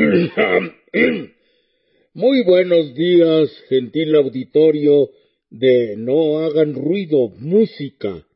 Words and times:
Muy 2.14 2.42
buenos 2.44 2.94
días, 2.94 3.50
gentil 3.68 4.14
auditorio 4.14 5.10
de 5.50 5.94
No 5.98 6.38
hagan 6.38 6.74
ruido, 6.74 7.28
música. 7.38 8.26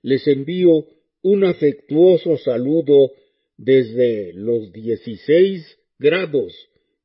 Les 0.00 0.26
envío 0.26 0.86
un 1.22 1.44
afectuoso 1.44 2.38
saludo 2.38 3.10
desde 3.58 4.32
los 4.32 4.72
16 4.72 5.78
grados 5.98 6.54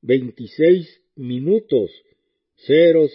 26 0.03 1.01
minutos 1.17 1.91
00 2.65 3.09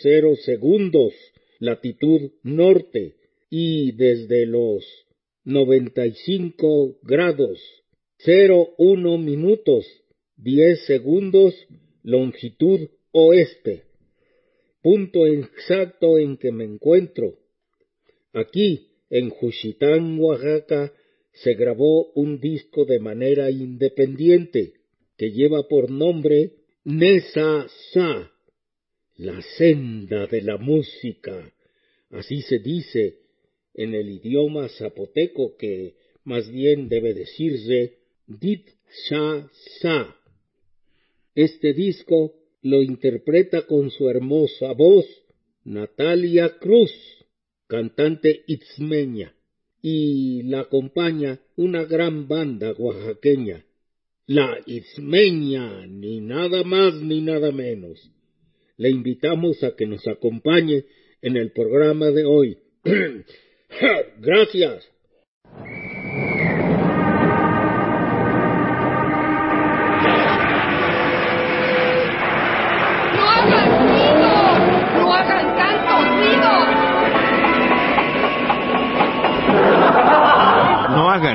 segundos 0.45 1.15
latitud 1.59 2.33
norte 2.43 3.15
y 3.49 3.93
desde 3.93 4.45
los 4.47 4.85
95 5.45 6.99
grados 7.03 7.61
01 8.25 9.19
minutos 9.19 9.87
10 10.43 10.87
segundos 10.87 11.55
longitud 12.03 12.89
oeste, 13.13 13.85
punto 14.83 15.25
exacto 15.25 16.19
en 16.19 16.37
que 16.37 16.51
me 16.51 16.65
encuentro. 16.65 17.39
Aquí, 18.33 18.89
en 19.09 19.31
Juchitán, 19.31 20.19
Oaxaca, 20.19 20.93
se 21.33 21.55
grabó 21.55 22.11
un 22.15 22.41
disco 22.41 22.85
de 22.85 22.99
manera 22.99 23.53
independiente 23.53 24.73
que 25.17 25.31
lleva 25.31 25.69
por 25.69 25.93
nombre 25.93 26.55
Nesa 26.83 27.69
Sa, 27.93 28.33
la 29.19 29.41
senda 29.57 30.27
de 30.27 30.43
la 30.43 30.57
música. 30.57 31.55
Así 32.11 32.43
se 32.43 32.59
dice 32.59 33.21
en 33.75 33.95
el 33.95 34.11
idioma 34.11 34.69
zapoteco 34.71 35.57
que 35.57 35.95
más 36.25 36.51
bien 36.51 36.89
debe 36.89 37.15
decirse 37.15 37.99
Dit 38.27 38.69
Sha 39.09 39.49
Sa. 39.81 40.17
Este 41.35 41.73
disco 41.73 42.35
lo 42.63 42.83
interpreta 42.83 43.67
con 43.67 43.91
su 43.91 44.09
hermosa 44.09 44.73
voz 44.73 45.07
Natalia 45.65 46.59
Cruz, 46.59 46.93
cantante 47.67 48.45
itzmeña, 48.47 49.35
y 49.81 50.43
la 50.43 50.61
acompaña 50.61 51.41
una 51.57 51.85
gran 51.85 52.29
banda 52.29 52.73
oaxaqueña, 52.77 53.65
la 54.27 54.59
itzmeña, 54.67 55.87
ni 55.87 56.21
nada 56.21 56.65
más 56.65 56.95
ni 56.95 57.21
nada 57.21 57.51
menos. 57.51 58.11
Le 58.77 58.91
invitamos 58.91 59.63
a 59.65 59.75
que 59.75 59.87
nos 59.87 60.07
acompañe 60.07 60.85
en 61.23 61.37
el 61.37 61.53
programa 61.53 62.11
de 62.11 62.25
hoy. 62.25 62.59
Gracias. 64.21 64.92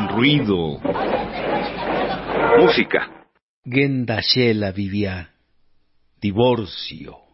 Ruido. 0.06 0.80
Música. 2.60 3.10
Gendashela 3.66 4.72
vivía. 4.72 5.30
Divorcio. 6.22 7.27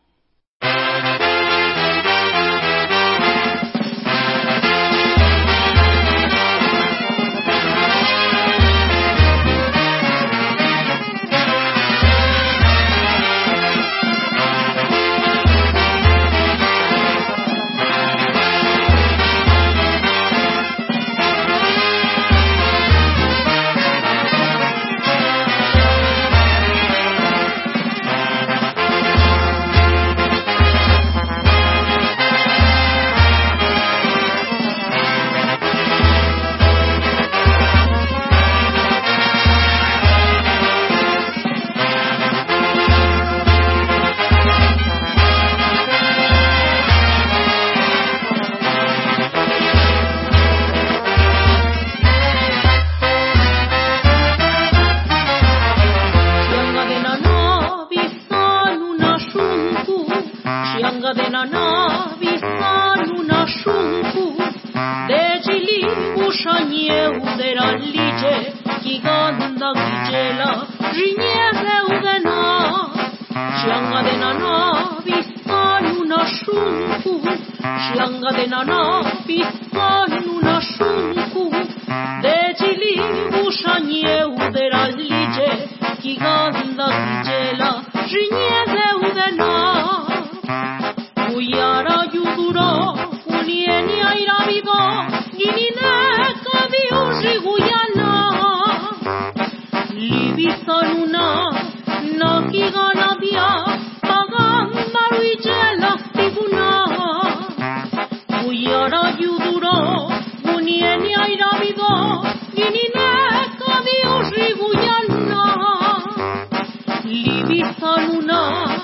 no, 118.34 118.84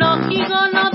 no, 0.00 0.16
no, 0.48 0.60
no, 0.72 0.90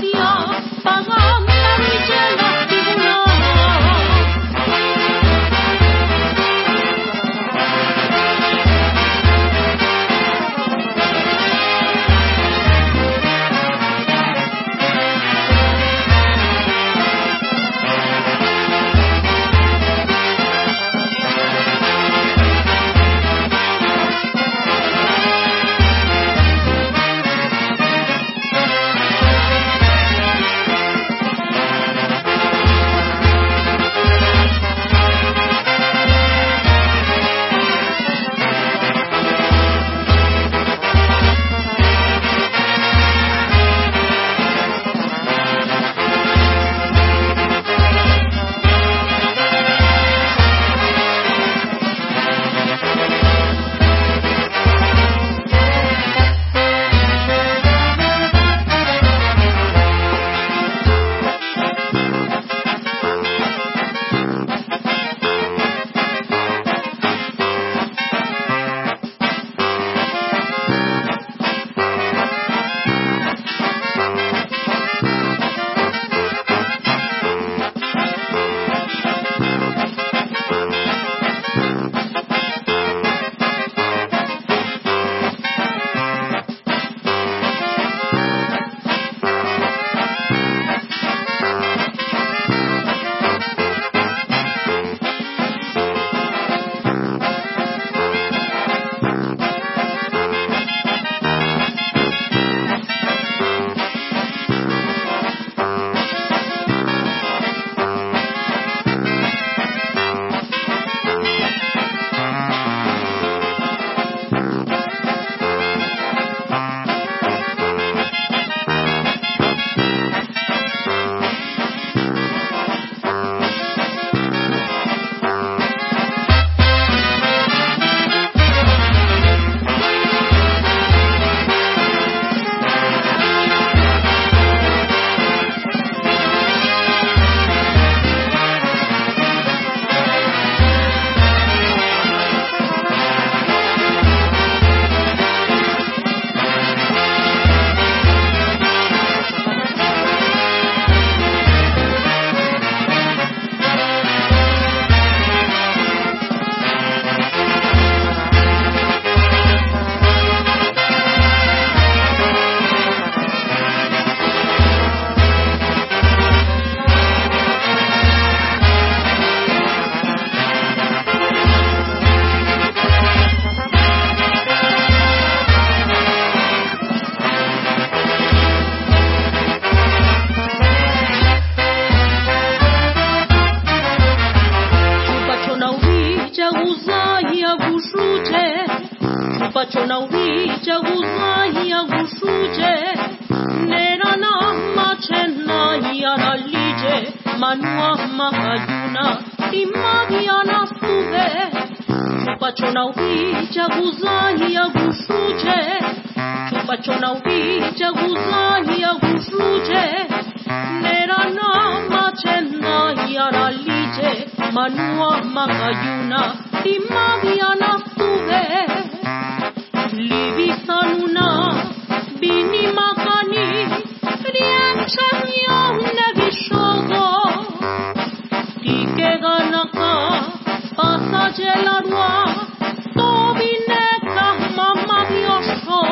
pasajelarua 231.32 232.46
tobineka 232.94 234.26
mama 234.56 234.98
diosho 235.08 235.82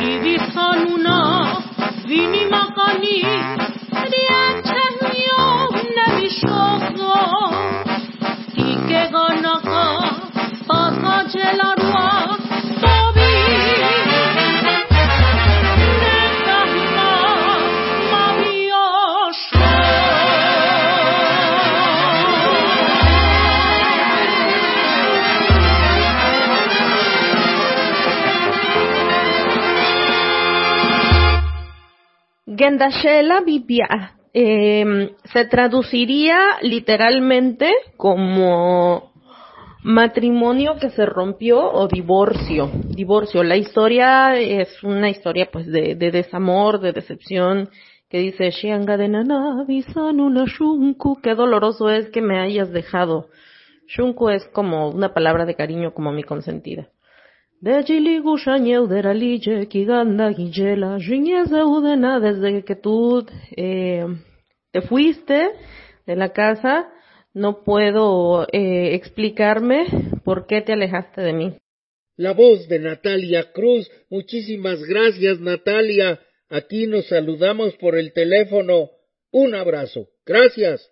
libisanuna 0.00 1.16
bini 2.08 2.44
makani 2.46 3.16
rienchanya 3.22 3.67
Eh, 34.34 35.14
se 35.32 35.46
traduciría 35.46 36.38
literalmente 36.62 37.72
como 37.96 39.12
matrimonio 39.82 40.76
que 40.80 40.90
se 40.90 41.06
rompió 41.06 41.60
o 41.60 41.88
divorcio. 41.88 42.70
Divorcio. 42.88 43.42
La 43.42 43.56
historia 43.56 44.38
es 44.38 44.82
una 44.82 45.08
historia 45.08 45.48
pues 45.50 45.66
de, 45.66 45.94
de 45.94 46.10
desamor, 46.10 46.80
de 46.80 46.92
decepción, 46.92 47.70
que 48.08 48.18
dice 48.18 48.50
Shianga 48.50 48.96
de 48.96 49.08
Nanabisanuna 49.08 50.44
Shunku, 50.46 51.20
qué 51.22 51.34
doloroso 51.34 51.90
es 51.90 52.08
que 52.10 52.22
me 52.22 52.40
hayas 52.40 52.70
dejado. 52.70 53.28
Shunku 53.86 54.30
es 54.30 54.46
como 54.48 54.90
una 54.90 55.14
palabra 55.14 55.46
de 55.46 55.54
cariño 55.54 55.92
como 55.94 56.12
mi 56.12 56.22
consentida. 56.22 56.88
De 57.60 57.82
Jiligu 57.82 58.38
Shanyeuderalije, 58.38 59.66
Kiganda 59.66 60.32
Gijela, 60.32 60.96
Udena, 61.66 62.20
desde 62.20 62.64
que 62.64 62.76
tú 62.76 63.26
eh, 63.56 64.06
te 64.70 64.80
fuiste 64.82 65.50
de 66.06 66.14
la 66.14 66.32
casa, 66.32 66.88
no 67.34 67.64
puedo 67.64 68.46
eh, 68.52 68.94
explicarme 68.94 69.86
por 70.24 70.46
qué 70.46 70.62
te 70.62 70.74
alejaste 70.74 71.20
de 71.20 71.32
mí. 71.32 71.56
La 72.16 72.32
voz 72.32 72.68
de 72.68 72.78
Natalia 72.78 73.52
Cruz. 73.52 73.90
Muchísimas 74.08 74.80
gracias, 74.84 75.40
Natalia. 75.40 76.20
Aquí 76.48 76.86
nos 76.86 77.08
saludamos 77.08 77.74
por 77.74 77.98
el 77.98 78.12
teléfono. 78.12 78.90
Un 79.32 79.56
abrazo. 79.56 80.06
Gracias. 80.24 80.88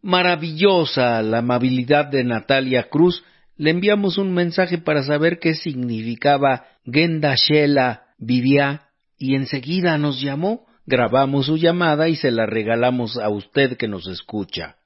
Maravillosa 0.00 1.20
la 1.22 1.38
amabilidad 1.38 2.06
de 2.06 2.24
Natalia 2.24 2.84
Cruz. 2.84 3.22
Le 3.58 3.70
enviamos 3.70 4.18
un 4.18 4.32
mensaje 4.32 4.78
para 4.78 5.02
saber 5.02 5.40
qué 5.40 5.54
significaba 5.54 6.66
Genda 6.84 7.34
Shela 7.34 8.04
Vivia 8.16 8.82
y 9.18 9.34
enseguida 9.34 9.98
nos 9.98 10.20
llamó. 10.20 10.66
Grabamos 10.86 11.46
su 11.46 11.56
llamada 11.56 12.08
y 12.08 12.14
se 12.14 12.30
la 12.30 12.46
regalamos 12.46 13.18
a 13.18 13.28
usted 13.28 13.76
que 13.76 13.88
nos 13.88 14.06
escucha. 14.06 14.76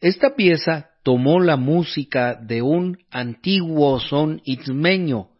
Esta 0.00 0.36
pieza 0.36 0.90
tomó 1.02 1.40
la 1.40 1.56
música 1.56 2.36
de 2.36 2.62
un 2.62 2.98
antiguo 3.10 3.98
son 3.98 4.40
itzmeño, 4.44 5.30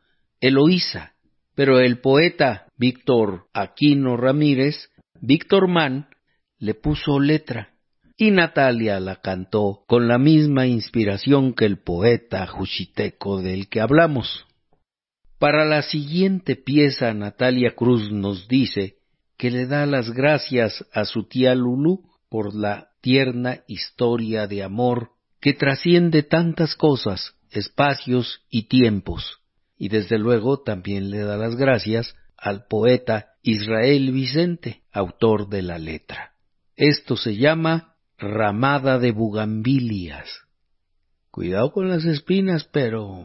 Eloísa, 0.41 1.13
pero 1.55 1.79
el 1.79 2.01
poeta 2.01 2.67
Víctor 2.77 3.47
Aquino 3.55 4.17
Ramírez, 4.17 4.91
Víctor 5.21 5.69
Mann, 5.69 6.09
le 6.59 6.75
puso 6.75 7.21
letra 7.21 7.70
y 8.21 8.33
Natalia 8.33 9.01
la 9.01 9.17
cantó 9.17 9.83
con 9.87 10.07
la 10.07 10.19
misma 10.19 10.67
inspiración 10.67 11.55
que 11.55 11.65
el 11.65 11.79
poeta 11.79 12.47
juchiteco 12.47 13.41
del 13.41 13.71
que 13.71 13.81
hablamos. 13.81 14.45
Para 15.39 15.65
la 15.65 15.81
siguiente 15.81 16.55
pieza 16.55 17.15
Natalia 17.15 17.75
Cruz 17.75 18.13
nos 18.13 18.47
dice 18.47 18.99
que 19.39 19.51
le 19.51 19.67
da 19.67 19.87
las 19.87 20.11
gracias 20.11 20.85
a 20.93 21.07
su 21.07 21.29
tía 21.29 21.55
Lulú 21.55 22.11
por 22.29 22.55
la 22.55 22.91
tierna 23.01 23.61
historia 23.67 24.47
de 24.47 24.65
amor 24.65 25.13
que 25.41 25.55
trasciende 25.55 26.23
tantas 26.23 26.75
cosas, 26.75 27.37
espacios 27.51 28.43
y 28.51 28.65
tiempos, 28.65 29.41
y 29.79 29.89
desde 29.89 30.19
luego 30.19 30.61
también 30.61 31.09
le 31.09 31.21
da 31.21 31.39
las 31.39 31.57
gracias 31.57 32.15
al 32.37 32.67
poeta 32.67 33.31
Israel 33.41 34.13
Vicente, 34.13 34.83
autor 34.93 35.49
de 35.49 35.63
la 35.63 35.79
letra. 35.79 36.35
Esto 36.77 37.17
se 37.17 37.37
llama 37.37 37.90
ramada 38.21 38.99
de 38.99 39.13
bugambilias. 39.13 40.29
Cuidado 41.31 41.73
con 41.73 41.89
las 41.89 42.05
espinas, 42.05 42.65
pero 42.65 43.25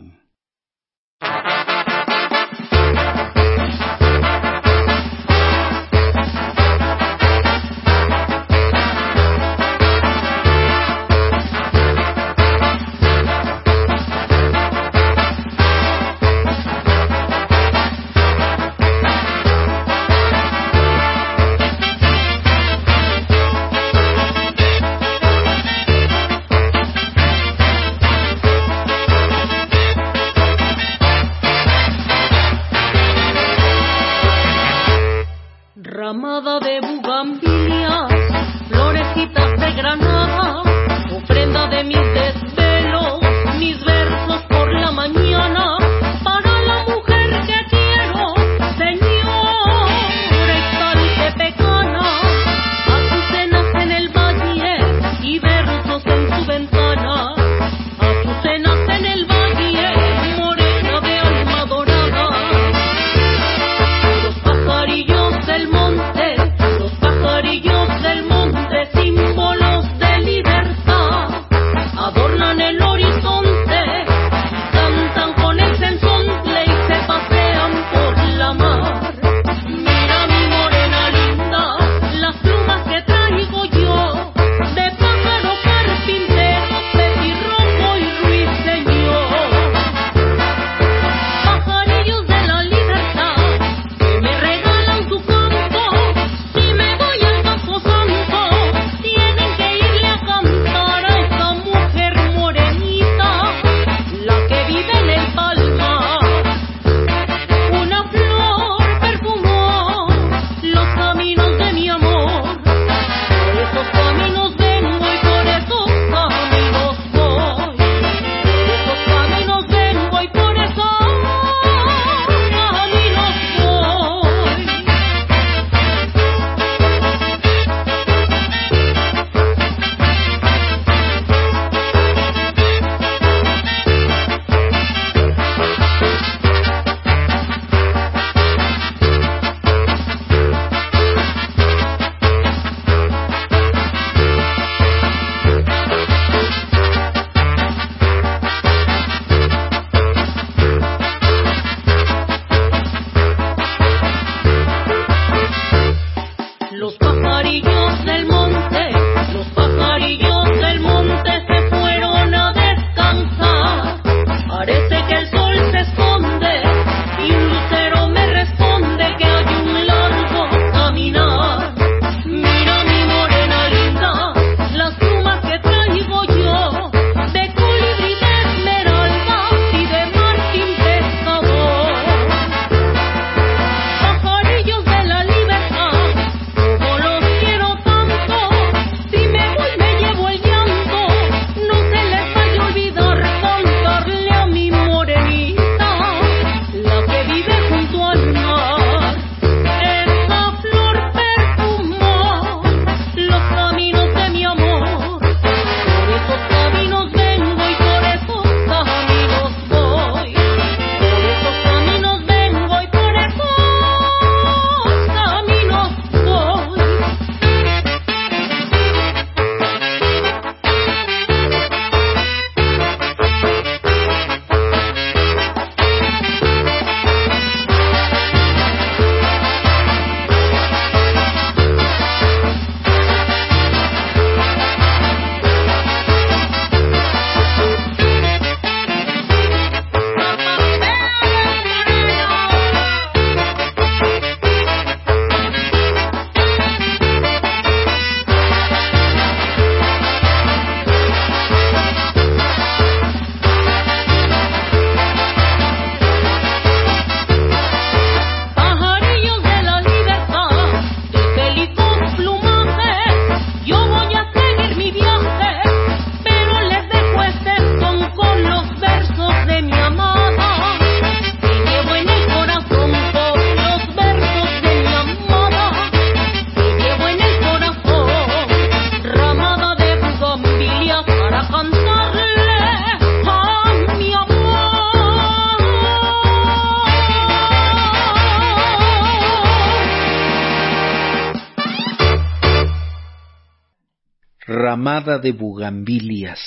de 295.05 295.31
bugambilias. 295.31 296.39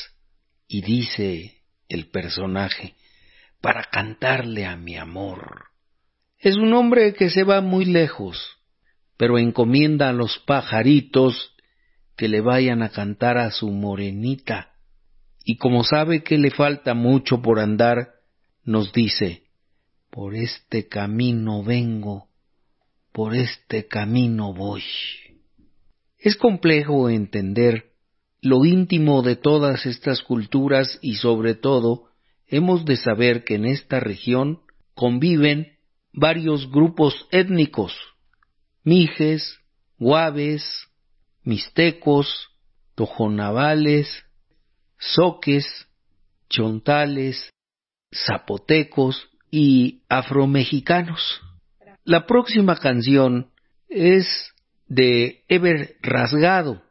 Y 0.66 0.82
dice 0.82 1.62
el 1.88 2.10
personaje, 2.10 2.94
para 3.60 3.84
cantarle 3.84 4.66
a 4.66 4.76
mi 4.76 4.96
amor. 4.96 5.64
Es 6.38 6.56
un 6.56 6.72
hombre 6.72 7.14
que 7.14 7.30
se 7.30 7.42
va 7.42 7.60
muy 7.60 7.84
lejos, 7.84 8.58
pero 9.16 9.38
encomienda 9.38 10.10
a 10.10 10.12
los 10.12 10.38
pajaritos 10.40 11.54
que 12.16 12.28
le 12.28 12.40
vayan 12.40 12.82
a 12.82 12.90
cantar 12.90 13.38
a 13.38 13.50
su 13.50 13.70
morenita. 13.70 14.72
Y 15.44 15.56
como 15.56 15.82
sabe 15.82 16.22
que 16.22 16.38
le 16.38 16.50
falta 16.50 16.94
mucho 16.94 17.40
por 17.40 17.58
andar, 17.58 18.10
nos 18.64 18.92
dice, 18.92 19.44
por 20.10 20.34
este 20.34 20.88
camino 20.88 21.62
vengo, 21.62 22.28
por 23.12 23.34
este 23.34 23.86
camino 23.86 24.52
voy. 24.52 24.82
Es 26.18 26.36
complejo 26.36 27.08
entender 27.08 27.87
lo 28.40 28.64
íntimo 28.64 29.22
de 29.22 29.36
todas 29.36 29.86
estas 29.86 30.22
culturas 30.22 30.98
y 31.02 31.16
sobre 31.16 31.54
todo 31.54 32.08
hemos 32.46 32.84
de 32.84 32.96
saber 32.96 33.44
que 33.44 33.56
en 33.56 33.66
esta 33.66 34.00
región 34.00 34.60
conviven 34.94 35.78
varios 36.12 36.70
grupos 36.70 37.26
étnicos, 37.30 37.94
mijes, 38.84 39.58
guaves, 39.98 40.88
mixtecos, 41.42 42.48
tojonavales, 42.94 44.24
soques, 44.98 45.66
chontales, 46.48 47.50
zapotecos 48.12 49.28
y 49.50 50.02
afromexicanos. 50.08 51.40
La 52.04 52.26
próxima 52.26 52.76
canción 52.76 53.50
es 53.88 54.52
de 54.86 55.44
Eber 55.48 55.96
Rasgado 56.00 56.87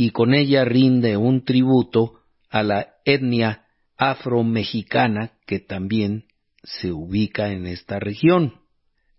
y 0.00 0.12
con 0.12 0.32
ella 0.32 0.64
rinde 0.64 1.18
un 1.18 1.44
tributo 1.44 2.20
a 2.48 2.62
la 2.62 2.94
etnia 3.04 3.66
afromexicana 3.98 5.32
que 5.46 5.58
también 5.58 6.24
se 6.62 6.90
ubica 6.90 7.50
en 7.50 7.66
esta 7.66 7.98
región. 7.98 8.62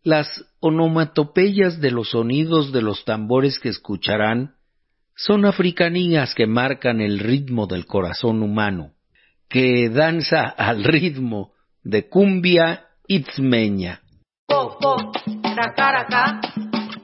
Las 0.01 0.43
onomatopeyas 0.59 1.81
de 1.81 1.91
los 1.91 2.09
sonidos 2.09 2.71
de 2.71 2.81
los 2.81 3.05
tambores 3.05 3.59
que 3.59 3.69
escucharán 3.69 4.55
son 5.15 5.45
africanías 5.45 6.33
que 6.33 6.47
marcan 6.47 6.99
el 6.99 7.19
ritmo 7.19 7.67
del 7.67 7.85
corazón 7.85 8.41
humano, 8.41 8.93
que 9.49 9.87
danza 9.87 10.45
al 10.45 10.83
ritmo 10.83 11.51
de 11.83 12.09
cumbia 12.09 12.87
itzmeña. 13.07 14.01
Coco, 14.47 14.95
racaraca, 15.43 16.41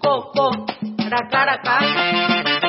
coco, 0.01 0.65
racaraca. 0.97 2.66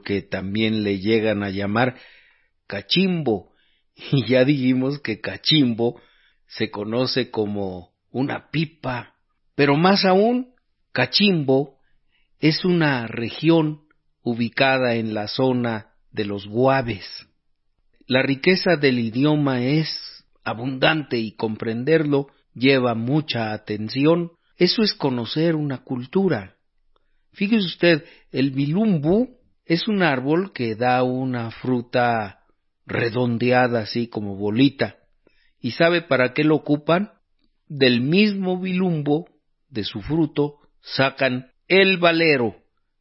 Árbol 0.00 0.02
que 0.02 0.22
también 0.22 0.82
le 0.82 0.98
llegan 0.98 1.42
a 1.42 1.50
llamar 1.50 1.96
cachimbo. 2.66 3.50
Y 4.12 4.26
ya 4.26 4.44
dijimos 4.44 4.98
que 5.00 5.20
cachimbo 5.20 6.00
se 6.46 6.70
conoce 6.70 7.30
como 7.30 7.90
una 8.10 8.50
pipa, 8.50 9.14
pero 9.54 9.76
más 9.76 10.04
aún, 10.04 10.54
cachimbo 10.92 11.78
es 12.38 12.64
una 12.64 13.06
región 13.06 13.82
ubicada 14.22 14.94
en 14.94 15.12
la 15.12 15.28
zona 15.28 15.92
de 16.12 16.24
los 16.24 16.46
guaves. 16.46 17.06
La 18.06 18.22
riqueza 18.22 18.76
del 18.76 18.98
idioma 18.98 19.62
es 19.62 20.24
abundante 20.42 21.18
y 21.18 21.32
comprenderlo 21.32 22.28
lleva 22.54 22.94
mucha 22.94 23.52
atención. 23.52 24.32
Eso 24.56 24.82
es 24.82 24.94
conocer 24.94 25.54
una 25.54 25.84
cultura. 25.84 26.56
Fíjese 27.32 27.66
usted, 27.66 28.04
el 28.32 28.50
bilumbu 28.50 29.39
es 29.70 29.86
un 29.86 30.02
árbol 30.02 30.52
que 30.52 30.74
da 30.74 31.04
una 31.04 31.52
fruta 31.52 32.40
redondeada 32.86 33.82
así 33.82 34.08
como 34.08 34.34
bolita. 34.34 34.96
¿Y 35.60 35.70
sabe 35.70 36.02
para 36.02 36.34
qué 36.34 36.42
lo 36.42 36.56
ocupan? 36.56 37.12
Del 37.68 38.00
mismo 38.00 38.58
bilumbo, 38.58 39.28
de 39.68 39.84
su 39.84 40.02
fruto, 40.02 40.56
sacan 40.80 41.52
el 41.68 41.98
valero, 41.98 42.56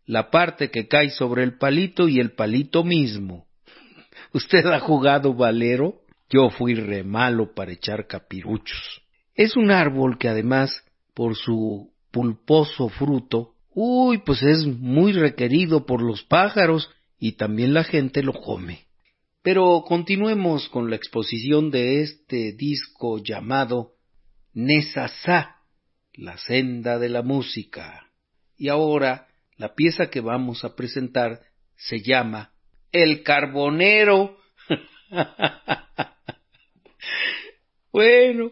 la 0.06 0.30
parte 0.30 0.70
que 0.70 0.88
cae 0.88 1.10
sobre 1.10 1.42
el 1.42 1.58
palito 1.58 2.08
y 2.08 2.20
el 2.20 2.34
palito 2.34 2.84
mismo. 2.84 3.48
¿Usted 4.34 4.64
ha 4.68 4.80
jugado 4.80 5.34
valero? 5.34 6.02
Yo 6.30 6.52
fui 6.52 6.76
re 6.76 7.04
malo 7.04 7.56
para 7.56 7.72
echar 7.72 8.06
capiruchos. 8.06 9.02
Es 9.34 9.58
un 9.58 9.72
árbol 9.72 10.20
que 10.20 10.30
además, 10.30 10.84
por 11.16 11.36
su 11.36 11.92
pulposo 12.12 12.90
fruto, 12.90 13.56
uy, 13.82 14.18
pues 14.18 14.44
es 14.44 14.66
muy 14.66 15.14
requerido 15.14 15.86
por 15.86 16.02
los 16.02 16.22
pájaros 16.24 16.90
y 17.18 17.38
también 17.38 17.74
la 17.74 17.86
gente 17.86 18.24
lo 18.24 18.34
come. 18.34 18.88
Pero 19.42 19.86
continuemos 19.88 20.68
con 20.68 20.90
la 20.90 20.98
exposición 20.98 21.72
de 21.72 22.02
este 22.02 22.52
disco 22.52 23.24
llamado 23.24 23.94
Nesasá, 24.52 25.62
la 26.14 26.38
senda 26.40 27.00
de 27.00 27.08
la 27.08 27.22
música. 27.22 28.12
Y 28.58 28.68
ahora 28.68 29.30
la 29.56 29.74
pieza 29.76 30.10
que 30.10 30.20
vamos 30.20 30.66
a 30.66 30.76
presentar 30.76 31.40
se 31.78 32.02
llama 32.02 32.52
El 32.92 33.24
Carbonero. 33.24 34.40
bueno, 37.94 38.52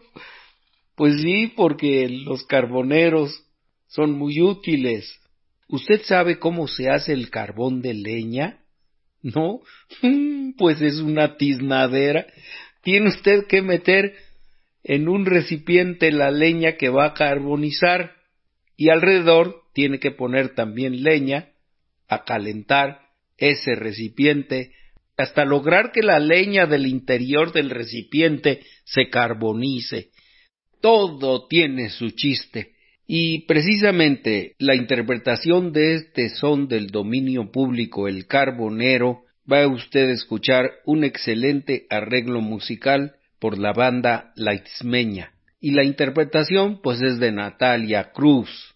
pues 0.94 1.20
sí, 1.20 1.52
porque 1.54 2.08
los 2.08 2.46
carboneros 2.46 3.44
son 3.88 4.12
muy 4.12 4.40
útiles. 4.40 5.20
¿Usted 5.68 6.02
sabe 6.04 6.38
cómo 6.38 6.68
se 6.68 6.88
hace 6.88 7.12
el 7.12 7.30
carbón 7.30 7.82
de 7.82 7.94
leña? 7.94 8.60
¿No? 9.22 9.60
Pues 10.56 10.80
es 10.80 10.98
una 10.98 11.36
tiznadera. 11.36 12.26
Tiene 12.82 13.10
usted 13.10 13.46
que 13.46 13.62
meter 13.62 14.14
en 14.82 15.08
un 15.08 15.24
recipiente 15.24 16.10
la 16.10 16.32
leña 16.32 16.76
que 16.76 16.88
va 16.88 17.06
a 17.06 17.14
carbonizar 17.14 18.16
y 18.76 18.88
alrededor 18.88 19.62
tiene 19.74 20.00
que 20.00 20.10
poner 20.10 20.56
también 20.56 21.04
leña 21.04 21.50
a 22.08 22.24
calentar 22.24 23.02
ese 23.36 23.76
recipiente 23.76 24.72
hasta 25.16 25.44
lograr 25.44 25.92
que 25.92 26.02
la 26.02 26.18
leña 26.18 26.66
del 26.66 26.86
interior 26.86 27.52
del 27.52 27.70
recipiente 27.70 28.62
se 28.84 29.10
carbonice. 29.10 30.10
Todo 30.80 31.46
tiene 31.46 31.90
su 31.90 32.10
chiste. 32.10 32.77
Y 33.10 33.46
precisamente 33.46 34.54
la 34.58 34.74
interpretación 34.74 35.72
de 35.72 35.94
este 35.94 36.28
son 36.28 36.68
del 36.68 36.88
dominio 36.88 37.50
público, 37.50 38.06
el 38.06 38.26
carbonero, 38.26 39.22
va 39.50 39.62
a 39.62 39.68
usted 39.68 40.10
a 40.10 40.12
escuchar 40.12 40.72
un 40.84 41.04
excelente 41.04 41.86
arreglo 41.88 42.42
musical 42.42 43.14
por 43.38 43.56
la 43.56 43.72
banda 43.72 44.32
Laitzmeña. 44.36 45.32
Y 45.58 45.70
la 45.70 45.84
interpretación 45.84 46.82
pues 46.82 47.00
es 47.00 47.18
de 47.18 47.32
Natalia 47.32 48.12
Cruz. 48.12 48.74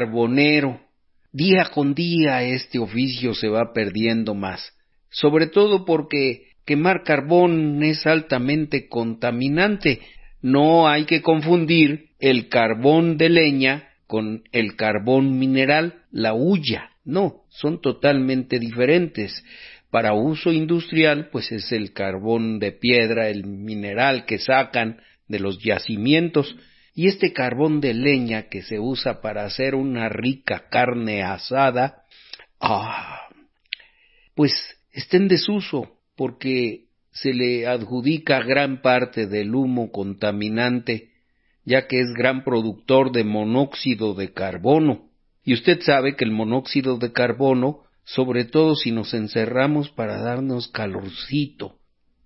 Carbonero. 0.00 0.80
Día 1.32 1.70
con 1.72 1.94
día 1.94 2.42
este 2.42 2.78
oficio 2.78 3.34
se 3.34 3.48
va 3.48 3.72
perdiendo 3.72 4.34
más, 4.34 4.72
sobre 5.10 5.46
todo 5.46 5.84
porque 5.84 6.48
quemar 6.64 7.02
carbón 7.04 7.82
es 7.84 8.06
altamente 8.06 8.88
contaminante. 8.88 10.00
No 10.42 10.88
hay 10.88 11.04
que 11.04 11.22
confundir 11.22 12.08
el 12.18 12.48
carbón 12.48 13.16
de 13.16 13.28
leña 13.28 13.88
con 14.06 14.42
el 14.52 14.74
carbón 14.74 15.38
mineral, 15.38 16.02
la 16.10 16.32
hulla. 16.32 16.90
No, 17.04 17.44
son 17.50 17.80
totalmente 17.80 18.58
diferentes. 18.58 19.44
Para 19.90 20.14
uso 20.14 20.50
industrial, 20.52 21.28
pues 21.30 21.52
es 21.52 21.70
el 21.72 21.92
carbón 21.92 22.58
de 22.58 22.72
piedra, 22.72 23.28
el 23.28 23.44
mineral 23.46 24.24
que 24.24 24.38
sacan 24.38 25.00
de 25.28 25.38
los 25.38 25.62
yacimientos, 25.62 26.56
y 26.94 27.08
este 27.08 27.32
carbón 27.32 27.80
de 27.80 27.94
leña 27.94 28.48
que 28.48 28.62
se 28.62 28.78
usa 28.78 29.20
para 29.20 29.44
hacer 29.44 29.74
una 29.74 30.08
rica 30.08 30.68
carne 30.70 31.22
asada, 31.22 32.02
ah, 32.60 33.28
pues 34.34 34.52
está 34.92 35.16
en 35.16 35.28
desuso 35.28 35.96
porque 36.16 36.86
se 37.12 37.32
le 37.32 37.66
adjudica 37.66 38.42
gran 38.42 38.82
parte 38.82 39.26
del 39.26 39.54
humo 39.54 39.90
contaminante, 39.90 41.10
ya 41.64 41.86
que 41.86 42.00
es 42.00 42.08
gran 42.16 42.44
productor 42.44 43.12
de 43.12 43.24
monóxido 43.24 44.14
de 44.14 44.32
carbono. 44.32 45.08
Y 45.44 45.54
usted 45.54 45.80
sabe 45.82 46.16
que 46.16 46.24
el 46.24 46.32
monóxido 46.32 46.98
de 46.98 47.12
carbono, 47.12 47.82
sobre 48.04 48.44
todo 48.44 48.74
si 48.76 48.90
nos 48.92 49.14
encerramos 49.14 49.90
para 49.90 50.18
darnos 50.18 50.68
calorcito 50.68 51.76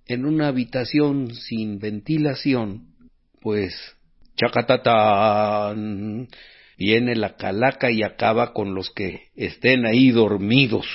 en 0.06 0.26
una 0.26 0.48
habitación 0.48 1.34
sin 1.34 1.78
ventilación, 1.78 2.88
pues 3.40 3.74
chacatatán 4.36 6.28
viene 6.76 7.14
la 7.14 7.36
calaca 7.36 7.90
y 7.90 8.02
acaba 8.02 8.52
con 8.52 8.74
los 8.74 8.90
que 8.90 9.28
estén 9.36 9.86
ahí 9.86 10.10
dormidos. 10.10 10.86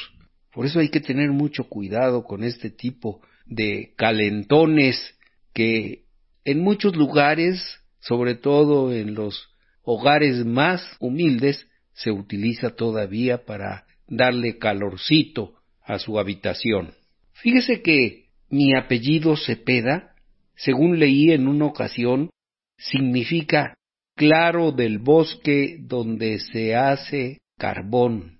Por 0.51 0.65
eso 0.65 0.79
hay 0.79 0.89
que 0.89 0.99
tener 0.99 1.31
mucho 1.31 1.65
cuidado 1.65 2.23
con 2.23 2.43
este 2.43 2.69
tipo 2.69 3.21
de 3.45 3.93
calentones 3.95 5.17
que 5.53 6.03
en 6.43 6.61
muchos 6.61 6.95
lugares, 6.95 7.79
sobre 7.99 8.35
todo 8.35 8.93
en 8.93 9.15
los 9.15 9.49
hogares 9.83 10.45
más 10.45 10.81
humildes, 10.99 11.67
se 11.93 12.11
utiliza 12.11 12.75
todavía 12.75 13.45
para 13.45 13.85
darle 14.07 14.57
calorcito 14.57 15.53
a 15.83 15.99
su 15.99 16.19
habitación. 16.19 16.93
Fíjese 17.33 17.81
que 17.81 18.29
mi 18.49 18.75
apellido 18.75 19.35
Cepeda, 19.35 20.15
según 20.55 20.99
leí 20.99 21.31
en 21.31 21.47
una 21.47 21.65
ocasión, 21.65 22.29
significa 22.79 23.75
claro 24.15 24.71
del 24.71 24.99
bosque 24.99 25.77
donde 25.79 26.39
se 26.39 26.75
hace 26.75 27.39
carbón. 27.57 28.39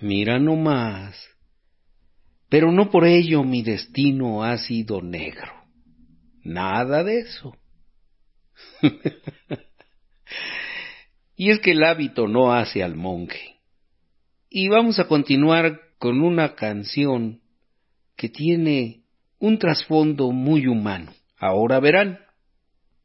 Mira 0.00 0.38
nomás. 0.38 1.16
Pero 2.48 2.72
no 2.72 2.90
por 2.90 3.06
ello 3.06 3.44
mi 3.44 3.62
destino 3.62 4.42
ha 4.42 4.58
sido 4.58 5.00
negro. 5.00 5.52
Nada 6.42 7.04
de 7.04 7.20
eso. 7.20 7.56
y 11.36 11.50
es 11.50 11.60
que 11.60 11.72
el 11.72 11.84
hábito 11.84 12.26
no 12.26 12.52
hace 12.52 12.82
al 12.82 12.96
monje. 12.96 13.60
Y 14.48 14.68
vamos 14.68 14.98
a 14.98 15.06
continuar 15.06 15.80
con 15.98 16.22
una 16.22 16.54
canción 16.56 17.40
que 18.16 18.28
tiene 18.28 19.04
un 19.38 19.58
trasfondo 19.58 20.32
muy 20.32 20.66
humano. 20.66 21.12
Ahora 21.38 21.78
verán. 21.78 22.18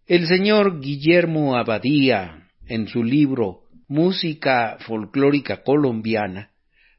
El 0.08 0.28
señor 0.28 0.82
Guillermo 0.82 1.56
Abadía, 1.56 2.48
en 2.68 2.88
su 2.88 3.04
libro 3.04 3.62
Música 3.88 4.78
folclórica 4.82 5.63
colombiana, 5.63 6.52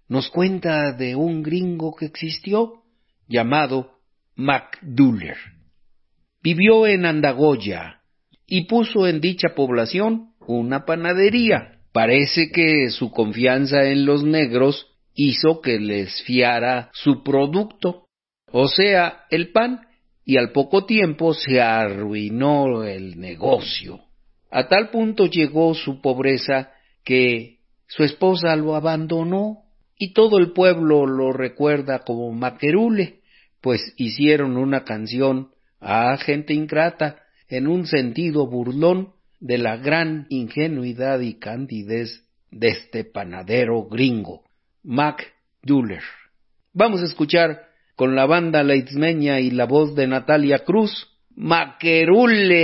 nos 0.09 0.29
cuenta 0.29 0.91
de 0.93 1.15
un 1.15 1.45
gringo 1.45 1.95
que 1.95 2.07
existió 2.07 2.83
llamado 3.29 3.93
MacDuller. 4.35 5.37
Vivió 6.43 6.89
en 6.89 7.07
Andagoya 7.07 8.01
y 8.45 8.65
puso 8.65 9.07
en 9.07 9.21
dicha 9.21 9.55
población 9.55 10.33
una 10.41 10.85
panadería. 10.85 11.79
Parece 11.93 12.51
que 12.51 12.91
su 12.91 13.13
confianza 13.13 13.85
en 13.85 14.05
los 14.05 14.25
negros 14.25 14.85
hizo 15.15 15.61
que 15.61 15.79
les 15.79 16.23
fiara 16.25 16.91
su 16.93 17.23
producto, 17.23 18.09
o 18.51 18.67
sea, 18.67 19.27
el 19.31 19.53
pan, 19.53 19.86
y 20.27 20.39
al 20.39 20.51
poco 20.51 20.85
tiempo 20.85 21.33
se 21.33 21.63
arruinó 21.63 22.83
el 22.83 23.19
negocio. 23.19 24.01
A 24.51 24.67
tal 24.67 24.91
punto 24.91 25.27
llegó 25.27 25.73
su 25.75 26.01
pobreza 26.01 26.73
que 27.05 27.61
su 27.87 28.03
esposa 28.03 28.57
lo 28.57 28.75
abandonó 28.75 29.63
y 29.97 30.13
todo 30.13 30.39
el 30.39 30.53
pueblo 30.53 31.07
lo 31.07 31.33
recuerda 31.33 32.01
como 32.01 32.33
Maquerule, 32.33 33.21
pues 33.61 33.95
hicieron 33.97 34.57
una 34.57 34.83
canción 34.83 35.53
a 35.81 36.17
gente 36.17 36.53
ingrata 36.53 37.23
en 37.49 37.69
un 37.69 37.87
sentido 37.87 38.49
burlón 38.49 39.13
de 39.39 39.59
la 39.59 39.77
gran 39.77 40.27
ingenuidad 40.29 41.21
y 41.21 41.35
candidez 41.35 42.25
de 42.51 42.69
este 42.69 43.05
panadero 43.05 43.85
gringo, 43.85 44.43
Mac 44.83 45.23
Duller. 45.63 46.03
Vamos 46.73 47.01
a 47.01 47.05
escuchar 47.05 47.66
con 47.97 48.15
la 48.15 48.27
banda 48.27 48.63
leitzmeña 48.63 49.41
y 49.41 49.51
la 49.51 49.65
voz 49.65 49.95
de 49.95 50.07
Natalia 50.07 50.61
Cruz, 50.61 51.09
Maquerule, 51.35 52.63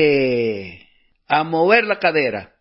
a 1.26 1.42
mover 1.42 1.84
la 1.84 1.98
cadera. 1.98 2.51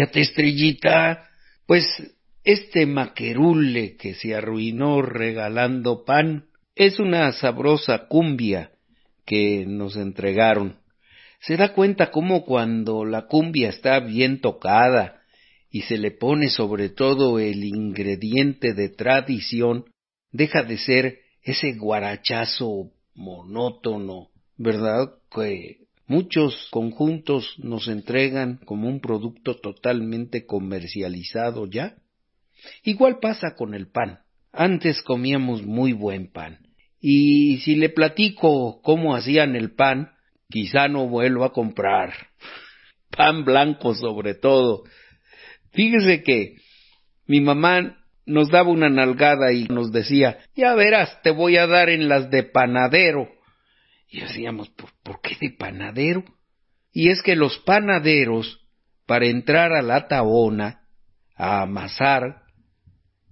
Cállate, 0.00 0.20
estrellita. 0.22 1.28
Pues 1.66 1.84
este 2.42 2.86
maquerule 2.86 3.96
que 3.96 4.14
se 4.14 4.34
arruinó 4.34 5.02
regalando 5.02 6.06
pan 6.06 6.46
es 6.74 6.98
una 6.98 7.30
sabrosa 7.32 8.06
cumbia 8.08 8.70
que 9.26 9.66
nos 9.66 9.96
entregaron. 9.96 10.78
Se 11.40 11.58
da 11.58 11.74
cuenta 11.74 12.10
cómo 12.10 12.46
cuando 12.46 13.04
la 13.04 13.26
cumbia 13.26 13.68
está 13.68 14.00
bien 14.00 14.40
tocada 14.40 15.20
y 15.70 15.82
se 15.82 15.98
le 15.98 16.12
pone 16.12 16.48
sobre 16.48 16.88
todo 16.88 17.38
el 17.38 17.62
ingrediente 17.62 18.72
de 18.72 18.88
tradición, 18.88 19.84
deja 20.32 20.62
de 20.62 20.78
ser 20.78 21.18
ese 21.42 21.74
guarachazo 21.74 22.90
monótono, 23.14 24.30
¿verdad? 24.56 25.10
Que 25.30 25.80
muchos 26.10 26.66
conjuntos 26.72 27.54
nos 27.58 27.86
entregan 27.86 28.58
como 28.64 28.88
un 28.88 29.00
producto 29.00 29.54
totalmente 29.54 30.44
comercializado 30.44 31.66
ya. 31.66 31.94
Igual 32.82 33.20
pasa 33.20 33.54
con 33.54 33.74
el 33.74 33.86
pan. 33.86 34.18
Antes 34.52 35.02
comíamos 35.02 35.62
muy 35.62 35.92
buen 35.92 36.32
pan. 36.32 36.58
Y 37.00 37.58
si 37.58 37.76
le 37.76 37.90
platico 37.90 38.82
cómo 38.82 39.14
hacían 39.14 39.54
el 39.54 39.72
pan, 39.72 40.10
quizá 40.48 40.88
no 40.88 41.06
vuelva 41.06 41.46
a 41.46 41.52
comprar. 41.52 42.12
Pan 43.16 43.44
blanco 43.44 43.94
sobre 43.94 44.34
todo. 44.34 44.82
Fíjese 45.70 46.24
que 46.24 46.56
mi 47.26 47.40
mamá 47.40 47.98
nos 48.26 48.50
daba 48.50 48.70
una 48.70 48.88
nalgada 48.88 49.52
y 49.52 49.66
nos 49.66 49.92
decía, 49.92 50.38
ya 50.56 50.74
verás, 50.74 51.22
te 51.22 51.30
voy 51.30 51.56
a 51.56 51.68
dar 51.68 51.88
en 51.88 52.08
las 52.08 52.30
de 52.30 52.42
panadero. 52.42 53.28
Y 54.10 54.20
decíamos, 54.20 54.68
¿por, 54.70 54.90
¿por 55.04 55.20
qué 55.20 55.36
de 55.40 55.50
panadero? 55.56 56.24
Y 56.92 57.10
es 57.10 57.22
que 57.22 57.36
los 57.36 57.58
panaderos, 57.58 58.60
para 59.06 59.26
entrar 59.26 59.72
a 59.72 59.82
la 59.82 60.08
taona, 60.08 60.80
a 61.36 61.62
amasar, 61.62 62.42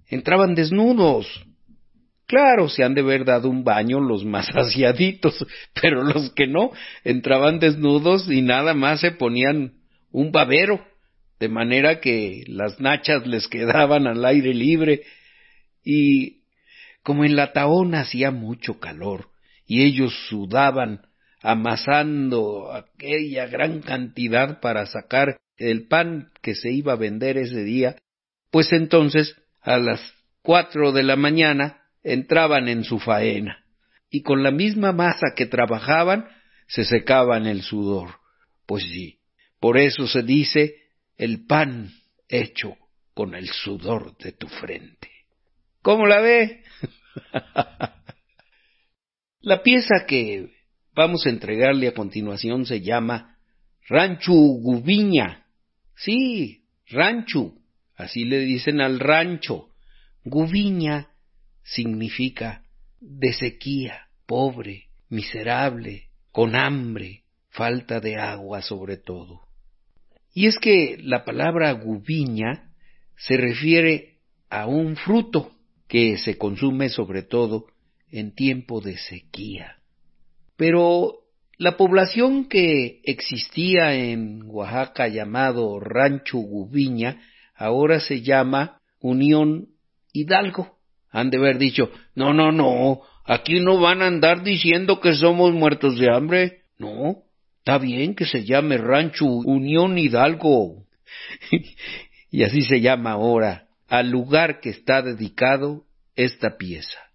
entraban 0.07 0.55
desnudos. 0.55 1.27
Claro, 2.25 2.69
se 2.69 2.83
han 2.83 2.93
de 2.93 3.01
haber 3.01 3.25
dado 3.25 3.49
un 3.49 3.63
baño 3.63 3.99
los 3.99 4.23
más 4.23 4.47
aseaditos, 4.55 5.45
pero 5.81 6.03
los 6.03 6.31
que 6.31 6.47
no, 6.47 6.71
entraban 7.03 7.59
desnudos 7.59 8.29
y 8.31 8.41
nada 8.41 8.73
más 8.73 9.01
se 9.01 9.11
ponían 9.11 9.73
un 10.11 10.31
babero, 10.31 10.85
de 11.39 11.49
manera 11.49 11.99
que 11.99 12.43
las 12.47 12.79
nachas 12.79 13.27
les 13.27 13.47
quedaban 13.47 14.07
al 14.07 14.23
aire 14.25 14.53
libre 14.53 15.03
y 15.83 16.43
como 17.03 17.25
en 17.25 17.35
la 17.35 17.53
taona 17.53 18.01
hacía 18.01 18.31
mucho 18.31 18.79
calor 18.79 19.29
y 19.69 19.83
ellos 19.83 20.11
sudaban 20.27 21.01
amasando 21.43 22.73
aquella 22.73 23.45
gran 23.45 23.81
cantidad 23.81 24.59
para 24.61 24.87
sacar 24.87 25.37
el 25.57 25.87
pan 25.87 26.31
que 26.41 26.55
se 26.55 26.71
iba 26.71 26.93
a 26.93 26.97
vender 26.97 27.37
ese 27.37 27.63
día, 27.63 27.95
pues 28.49 28.73
entonces 28.73 29.35
a 29.61 29.77
las 29.77 30.01
cuatro 30.41 30.91
de 30.91 31.03
la 31.03 31.15
mañana 31.15 31.83
entraban 32.01 32.67
en 32.67 32.83
su 32.83 32.97
faena 32.97 33.63
y 34.09 34.23
con 34.23 34.41
la 34.41 34.49
misma 34.49 34.91
masa 34.91 35.33
que 35.35 35.45
trabajaban 35.45 36.27
se 36.67 36.83
secaban 36.83 37.45
el 37.45 37.61
sudor. 37.61 38.15
Pues 38.65 38.83
sí, 38.85 39.19
por 39.59 39.77
eso 39.77 40.07
se 40.07 40.23
dice 40.23 40.77
el 41.15 41.45
pan 41.45 41.91
hecho 42.27 42.75
con 43.13 43.35
el 43.35 43.47
sudor 43.47 44.17
de 44.17 44.31
tu 44.31 44.47
frente. 44.47 45.11
¿Cómo 45.83 46.07
la 46.07 46.21
ve? 46.21 46.63
la 49.41 49.63
pieza 49.63 50.05
que 50.05 50.49
vamos 50.93 51.25
a 51.25 51.29
entregarle 51.29 51.87
a 51.87 51.93
continuación 51.93 52.65
se 52.65 52.81
llama 52.81 53.37
Rancho 53.87 54.33
Gubiña. 54.33 55.45
Sí, 55.95 56.63
rancho, 56.87 57.53
así 57.95 58.25
le 58.25 58.39
dicen 58.39 58.81
al 58.81 58.99
rancho. 58.99 59.69
Gubiña 60.23 61.07
significa 61.63 62.63
de 62.99 63.33
sequía, 63.33 64.07
pobre, 64.25 64.87
miserable, 65.09 66.09
con 66.31 66.55
hambre, 66.55 67.23
falta 67.49 67.99
de 67.99 68.17
agua 68.17 68.61
sobre 68.61 68.97
todo. 68.97 69.41
Y 70.33 70.47
es 70.47 70.57
que 70.59 70.97
la 71.01 71.23
palabra 71.25 71.71
gubiña 71.71 72.71
se 73.17 73.35
refiere 73.35 74.17
a 74.49 74.67
un 74.67 74.95
fruto 74.95 75.55
que 75.87 76.17
se 76.17 76.37
consume 76.37 76.89
sobre 76.89 77.23
todo 77.23 77.67
en 78.11 78.33
tiempo 78.33 78.81
de 78.81 78.97
sequía. 78.97 79.77
Pero 80.57 81.19
la 81.57 81.77
población 81.77 82.47
que 82.47 83.01
existía 83.03 83.93
en 83.93 84.43
Oaxaca 84.45 85.07
llamado 85.07 85.79
Rancho 85.79 86.37
Gubiña 86.37 87.21
ahora 87.55 87.99
se 87.99 88.21
llama 88.21 88.79
Unión 88.99 89.67
Hidalgo. 90.13 90.77
Han 91.11 91.29
de 91.29 91.37
haber 91.37 91.57
dicho, 91.57 91.91
no, 92.15 92.33
no, 92.33 92.51
no, 92.51 93.01
aquí 93.25 93.59
no 93.59 93.79
van 93.79 94.01
a 94.01 94.07
andar 94.07 94.43
diciendo 94.43 94.99
que 94.99 95.13
somos 95.13 95.53
muertos 95.53 95.97
de 95.99 96.13
hambre. 96.13 96.61
No, 96.77 97.23
está 97.57 97.77
bien 97.77 98.15
que 98.15 98.25
se 98.25 98.45
llame 98.45 98.77
Rancho 98.77 99.25
Unión 99.25 99.97
Hidalgo. 99.97 100.85
y 102.31 102.43
así 102.43 102.61
se 102.61 102.79
llama 102.79 103.11
ahora 103.11 103.67
al 103.87 104.09
lugar 104.09 104.59
que 104.59 104.69
está 104.69 105.01
dedicado 105.01 105.83
esta 106.15 106.57
pieza. 106.57 107.08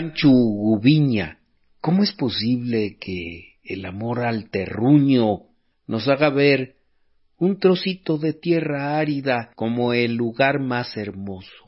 Rancho 0.00 0.30
Gubiña. 0.30 1.40
¿Cómo 1.82 2.02
es 2.02 2.12
posible 2.12 2.96
que 2.98 3.58
el 3.62 3.84
amor 3.84 4.20
al 4.20 4.48
terruño 4.48 5.42
nos 5.86 6.08
haga 6.08 6.30
ver 6.30 6.76
un 7.36 7.58
trocito 7.58 8.16
de 8.16 8.32
tierra 8.32 8.98
árida 8.98 9.52
como 9.56 9.92
el 9.92 10.14
lugar 10.14 10.58
más 10.58 10.96
hermoso? 10.96 11.66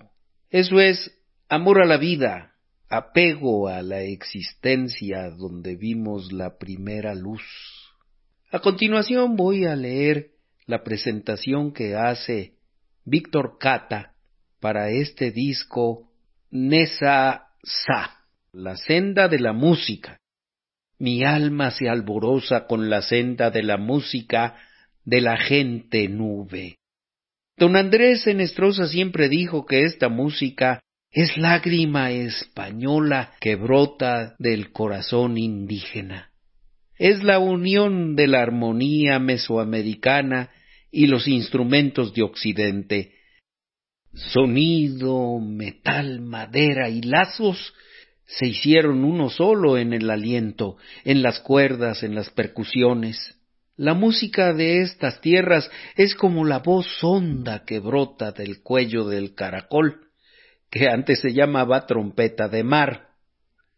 Eso 0.49 0.81
es 0.81 1.11
amor 1.51 1.83
a 1.83 1.87
la 1.87 1.99
vida, 1.99 2.55
apego 2.89 3.69
a 3.69 3.83
la 3.83 4.01
existencia 4.01 5.29
donde 5.29 5.77
vimos 5.77 6.33
la 6.33 6.57
primera 6.57 7.15
luz. 7.15 7.43
A 8.51 8.61
continuación 8.61 9.37
voy 9.37 9.67
a 9.67 9.77
leer 9.77 10.31
la 10.65 10.83
presentación 10.83 11.75
que 11.75 11.97
hace 11.97 12.55
Víctor 13.05 13.59
Cata 13.59 14.15
para 14.59 14.89
este 14.89 15.33
disco 15.33 16.09
Nesa 16.51 17.49
Sa, 17.63 18.22
la 18.53 18.77
senda 18.77 19.29
de 19.29 19.39
la 19.39 19.55
música. 19.55 20.19
Mi 20.99 21.25
alma 21.25 21.71
se 21.71 21.89
alborosa 21.89 22.67
con 22.67 22.91
la 22.91 23.01
senda 23.01 23.51
de 23.51 23.63
la 23.63 23.79
música 23.79 24.57
de 25.05 25.23
la 25.23 25.39
gente 25.39 26.07
nube. 26.09 26.77
Don 27.57 27.77
Andrés 27.77 28.27
Enestrosa 28.27 28.87
siempre 28.89 29.29
dijo 29.29 29.65
que 29.65 29.85
esta 29.85 30.09
música 30.09 30.81
es 31.11 31.37
lágrima 31.39 32.11
española 32.11 33.33
que 33.41 33.57
brota 33.57 34.37
del 34.39 34.71
corazón 34.71 35.39
indígena. 35.39 36.31
Es 36.99 37.23
la 37.25 37.39
unión 37.39 38.17
de 38.17 38.27
la 38.27 38.43
armonía 38.43 39.19
mesoamericana 39.19 40.51
y 40.91 41.07
los 41.07 41.27
instrumentos 41.27 42.13
de 42.13 42.23
Occidente. 42.23 43.15
Sonido, 44.13 45.39
metal, 45.41 46.21
madera 46.21 46.91
y 46.91 47.01
lazos 47.01 47.73
se 48.39 48.47
hicieron 48.47 49.05
uno 49.05 49.29
solo 49.29 49.77
en 49.77 49.93
el 49.93 50.09
aliento, 50.11 50.77
en 51.05 51.23
las 51.23 51.41
cuerdas, 51.41 52.03
en 52.03 52.15
las 52.15 52.31
percusiones. 52.31 53.37
La 53.77 53.95
música 53.95 54.53
de 54.55 54.81
estas 54.81 55.21
tierras 55.21 55.71
es 55.97 56.15
como 56.15 56.45
la 56.45 56.61
voz 56.61 56.87
honda 57.03 57.65
que 57.65 57.79
brota 57.79 58.33
del 58.33 58.63
cuello 58.63 59.07
del 59.07 59.35
caracol 59.35 60.09
que 60.71 60.89
antes 60.89 61.21
se 61.21 61.35
llamaba 61.35 61.87
trompeta 61.87 62.49
de 62.49 62.65
mar. 62.65 63.09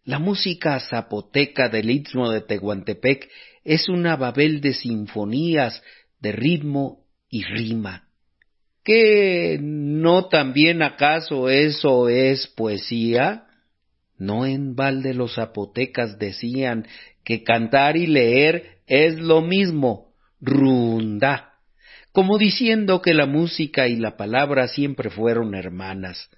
La 0.04 0.20
música 0.20 0.78
zapoteca 0.78 1.68
del 1.68 1.90
istmo 1.90 2.30
de 2.30 2.40
Tehuantepec 2.40 3.28
es 3.64 3.88
una 3.88 4.14
babel 4.14 4.60
de 4.60 4.74
sinfonías, 4.74 5.82
de 6.20 6.30
ritmo 6.30 7.06
y 7.28 7.42
rima. 7.42 8.04
¿Qué 8.84 9.58
no 9.60 10.28
también 10.28 10.82
acaso 10.82 11.48
eso 11.48 12.08
es 12.08 12.46
poesía? 12.46 13.46
No 14.18 14.46
en 14.46 14.74
balde 14.74 15.14
los 15.14 15.34
zapotecas 15.34 16.18
decían 16.18 16.86
que 17.24 17.42
cantar 17.42 17.96
y 17.96 18.06
leer 18.06 18.78
es 18.86 19.18
lo 19.18 19.42
mismo, 19.42 20.12
runda, 20.40 21.54
como 22.12 22.38
diciendo 22.38 23.02
que 23.02 23.14
la 23.14 23.26
música 23.26 23.88
y 23.88 23.96
la 23.96 24.16
palabra 24.16 24.68
siempre 24.68 25.10
fueron 25.10 25.54
hermanas 25.54 26.30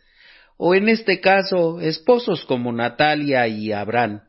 o 0.57 0.75
en 0.75 0.89
este 0.89 1.21
caso 1.21 1.81
esposos 1.81 2.45
como 2.45 2.73
Natalia 2.73 3.47
y 3.49 3.73
Abraham. 3.73 4.23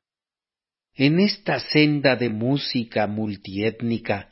En 0.93 1.19
esta 1.19 1.59
senda 1.59 2.15
de 2.15 2.29
música 2.29 3.07
multiétnica, 3.07 4.31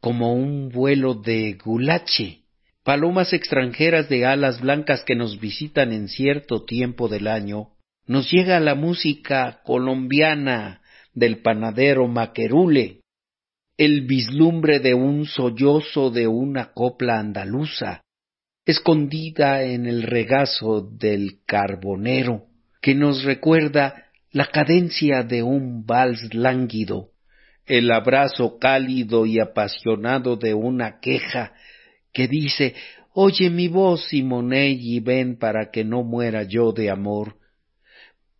como 0.00 0.32
un 0.32 0.70
vuelo 0.70 1.14
de 1.14 1.58
gulache, 1.62 2.40
palomas 2.82 3.32
extranjeras 3.32 4.08
de 4.08 4.24
alas 4.24 4.60
blancas 4.60 5.04
que 5.04 5.14
nos 5.14 5.38
visitan 5.38 5.92
en 5.92 6.08
cierto 6.08 6.64
tiempo 6.64 7.08
del 7.08 7.26
año, 7.28 7.72
nos 8.08 8.30
llega 8.32 8.58
la 8.58 8.74
música 8.74 9.60
colombiana 9.64 10.80
del 11.12 11.42
panadero 11.42 12.08
Maquerule, 12.08 13.02
el 13.76 14.06
vislumbre 14.06 14.80
de 14.80 14.94
un 14.94 15.26
sollozo 15.26 16.10
de 16.10 16.26
una 16.26 16.72
copla 16.72 17.20
andaluza, 17.20 18.00
escondida 18.64 19.62
en 19.62 19.86
el 19.86 20.02
regazo 20.02 20.80
del 20.80 21.40
carbonero, 21.46 22.46
que 22.80 22.94
nos 22.94 23.24
recuerda 23.24 24.06
la 24.32 24.46
cadencia 24.46 25.22
de 25.22 25.42
un 25.42 25.84
vals 25.84 26.32
lánguido, 26.32 27.10
el 27.66 27.90
abrazo 27.92 28.58
cálido 28.58 29.26
y 29.26 29.38
apasionado 29.38 30.36
de 30.36 30.54
una 30.54 30.98
queja 31.00 31.52
que 32.12 32.26
dice 32.26 32.74
Oye 33.12 33.50
mi 33.50 33.68
voz, 33.68 34.06
Simonei, 34.08 34.78
y 34.80 35.00
ven 35.00 35.36
para 35.38 35.70
que 35.70 35.84
no 35.84 36.04
muera 36.04 36.44
yo 36.44 36.72
de 36.72 36.88
amor. 36.90 37.37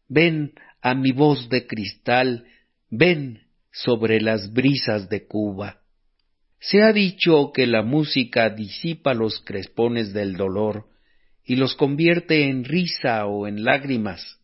Ven 0.09 0.55
a 0.81 0.95
mi 0.95 1.13
voz 1.13 1.49
de 1.49 1.67
cristal, 1.67 2.47
ven 2.91 3.43
sobre 3.71 4.21
las 4.21 4.53
brisas 4.53 5.09
de 5.09 5.27
Cuba. 5.27 5.81
Se 6.61 6.83
ha 6.83 6.93
dicho 6.93 7.53
que 7.53 7.67
la 7.67 7.83
música 7.83 8.49
disipa 8.51 9.15
los 9.15 9.41
crespones 9.41 10.13
del 10.13 10.37
dolor 10.37 10.87
y 11.45 11.57
los 11.57 11.77
convierte 11.77 12.49
en 12.49 12.65
risa 12.65 13.27
o 13.27 13.47
en 13.47 13.65
lágrimas, 13.65 14.41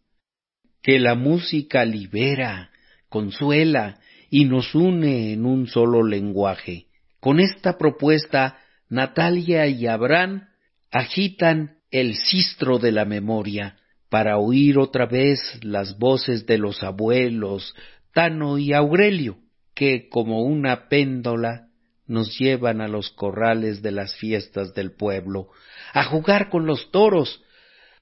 que 0.83 0.99
la 0.99 1.15
música 1.15 1.85
libera, 1.85 2.71
consuela 3.09 3.99
y 4.31 4.45
nos 4.45 4.75
une 4.75 5.33
en 5.33 5.47
un 5.47 5.67
solo 5.67 6.03
lenguaje. 6.03 6.87
Con 7.21 7.41
esta 7.41 7.79
propuesta, 7.79 8.59
Natalia 8.89 9.67
y 9.67 9.87
Abraham 9.87 10.49
agitan 10.91 11.79
el 11.91 12.17
sistro 12.17 12.79
de 12.79 12.93
la 12.93 13.05
memoria 13.05 13.77
para 14.09 14.39
oír 14.39 14.79
otra 14.79 15.07
vez 15.07 15.41
las 15.63 15.99
voces 15.99 16.47
de 16.47 16.59
los 16.59 16.83
abuelos 16.83 17.75
Tano 18.13 18.59
y 18.59 18.73
Aurelio, 18.73 19.39
que 19.75 20.09
como 20.09 20.43
una 20.43 20.89
péndola 20.89 21.69
nos 22.07 22.39
llevan 22.39 22.81
a 22.81 22.89
los 22.89 23.11
corrales 23.11 23.83
de 23.83 23.91
las 23.91 24.15
fiestas 24.17 24.73
del 24.75 24.93
pueblo, 24.93 25.49
a 25.93 26.05
jugar 26.05 26.49
con 26.49 26.67
los 26.67 26.91
toros, 26.91 27.43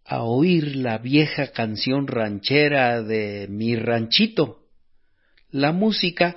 a 0.05 0.23
oír 0.23 0.77
la 0.77 0.99
vieja 0.99 1.49
canción 1.53 2.07
ranchera 2.07 3.03
de 3.03 3.47
mi 3.49 3.77
ranchito. 3.77 4.67
La 5.51 5.73
música 5.73 6.37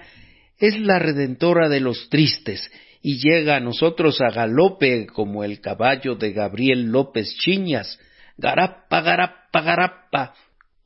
es 0.58 0.80
la 0.80 1.00
redentora 1.00 1.68
de 1.68 1.80
los 1.80 2.10
tristes 2.10 2.72
y 3.02 3.18
llega 3.18 3.58
a 3.58 3.60
nosotros 3.60 4.22
a 4.22 4.32
galope 4.32 5.08
como 5.08 5.44
el 5.44 5.60
caballo 5.60 6.16
de 6.16 6.32
Gabriel 6.32 6.92
López 6.92 7.36
Chiñas, 7.38 8.00
garapa, 8.38 9.02
garapa, 9.02 9.45
garapa, 9.62 10.34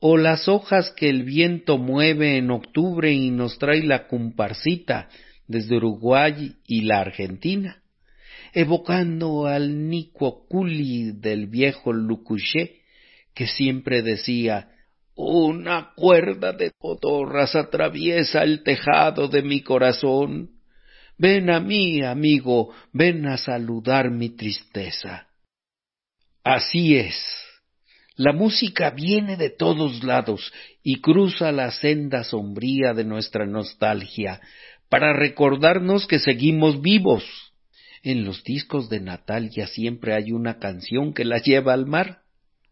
o 0.00 0.16
las 0.16 0.48
hojas 0.48 0.92
que 0.96 1.08
el 1.08 1.24
viento 1.24 1.78
mueve 1.78 2.38
en 2.38 2.50
octubre 2.50 3.12
y 3.12 3.30
nos 3.30 3.58
trae 3.58 3.82
la 3.82 4.06
comparsita, 4.06 5.08
desde 5.50 5.76
Uruguay 5.76 6.54
y 6.66 6.82
la 6.82 7.00
Argentina, 7.00 7.82
evocando 8.54 9.46
al 9.46 9.88
Nicuoculi 9.88 11.10
del 11.12 11.48
viejo 11.48 11.92
Lucuché, 11.92 12.82
que 13.34 13.48
siempre 13.48 14.02
decía 14.02 14.68
una 15.16 15.92
cuerda 15.96 16.52
de 16.52 16.70
cotorras 16.78 17.54
atraviesa 17.56 18.42
el 18.42 18.62
tejado 18.62 19.28
de 19.28 19.42
mi 19.42 19.60
corazón. 19.60 20.50
Ven 21.18 21.50
a 21.50 21.60
mí, 21.60 22.02
amigo, 22.02 22.72
ven 22.92 23.26
a 23.26 23.36
saludar 23.36 24.10
mi 24.10 24.30
tristeza. 24.30 25.26
Así 26.44 26.96
es. 26.96 27.16
La 28.16 28.32
música 28.32 28.90
viene 28.90 29.36
de 29.36 29.50
todos 29.50 30.02
lados 30.04 30.52
y 30.82 31.00
cruza 31.00 31.52
la 31.52 31.70
senda 31.70 32.24
sombría 32.24 32.92
de 32.92 33.04
nuestra 33.04 33.46
nostalgia, 33.46 34.40
para 34.88 35.12
recordarnos 35.12 36.06
que 36.06 36.18
seguimos 36.18 36.82
vivos. 36.82 37.24
En 38.02 38.24
los 38.24 38.42
discos 38.42 38.88
de 38.88 39.00
Natalia 39.00 39.66
siempre 39.66 40.14
hay 40.14 40.32
una 40.32 40.58
canción 40.58 41.14
que 41.14 41.24
la 41.24 41.38
lleva 41.38 41.72
al 41.72 41.86
mar, 41.86 42.22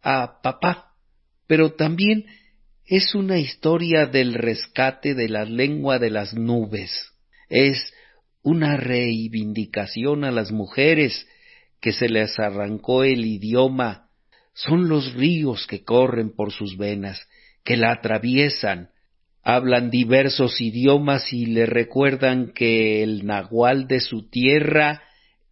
a 0.03 0.41
papá, 0.43 0.95
pero 1.47 1.73
también 1.73 2.27
es 2.87 3.15
una 3.15 3.39
historia 3.39 4.07
del 4.07 4.35
rescate 4.35 5.15
de 5.15 5.29
la 5.29 5.45
lengua 5.45 5.99
de 5.99 6.11
las 6.11 6.35
nubes. 6.35 6.91
Es 7.49 7.93
una 8.43 8.77
reivindicación 8.77 10.25
a 10.25 10.31
las 10.31 10.51
mujeres 10.51 11.27
que 11.81 11.93
se 11.93 12.09
les 12.09 12.39
arrancó 12.39 13.05
el 13.05 13.25
idioma. 13.27 14.08
Son 14.59 14.89
los 14.89 15.15
ríos 15.15 15.69
que 15.69 15.85
corren 15.85 16.35
por 16.35 16.53
sus 16.53 16.77
venas, 16.77 17.21
que 17.65 17.77
la 17.77 17.93
atraviesan, 17.93 18.91
hablan 19.45 19.89
diversos 19.89 20.61
idiomas 20.61 21.33
y 21.33 21.47
le 21.47 21.65
recuerdan 21.65 22.53
que 22.53 23.05
el 23.05 23.25
nahual 23.25 23.87
de 23.87 24.01
su 24.01 24.29
tierra 24.29 25.03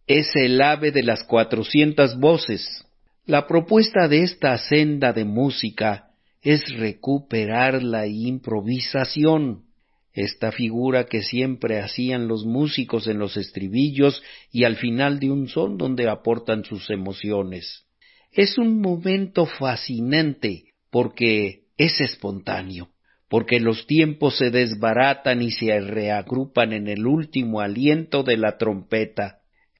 es 0.07 0.35
el 0.35 0.61
ave 0.61 0.91
de 0.91 1.03
las 1.03 1.23
cuatrocientas 1.23 2.19
voces. 2.19 2.85
La 3.25 3.47
propuesta 3.47 4.09
de 4.09 4.23
esta 4.23 4.57
senda 4.57 5.13
de 5.13 5.23
música 5.23 6.09
es 6.41 6.69
recuperar 6.77 7.83
la 7.83 8.07
improvisación, 8.07 9.63
esta 10.11 10.51
figura 10.51 11.05
que 11.05 11.21
siempre 11.21 11.79
hacían 11.79 12.27
los 12.27 12.45
músicos 12.45 13.07
en 13.07 13.19
los 13.19 13.37
estribillos 13.37 14.21
y 14.51 14.65
al 14.65 14.75
final 14.75 15.21
de 15.21 15.31
un 15.31 15.47
son 15.47 15.77
donde 15.77 16.09
aportan 16.09 16.65
sus 16.65 16.89
emociones. 16.89 17.86
Es 18.31 18.57
un 18.57 18.81
momento 18.81 19.45
fascinante 19.45 20.73
porque 20.91 21.63
es 21.77 21.99
espontáneo, 22.01 22.89
porque 23.29 23.59
los 23.59 23.87
tiempos 23.87 24.37
se 24.37 24.51
desbaratan 24.51 25.41
y 25.41 25.51
se 25.51 25.79
reagrupan 25.79 26.73
en 26.73 26.87
el 26.87 27.05
último 27.05 27.61
aliento 27.61 28.23
de 28.23 28.37
la 28.37 28.57
trompeta. 28.57 29.39